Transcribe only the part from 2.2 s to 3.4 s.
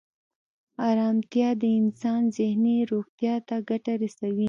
ذهني روغتیا